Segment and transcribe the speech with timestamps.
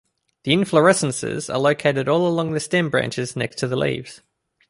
[0.45, 4.23] The inflorescences are located all along the stem branches next to the leaves.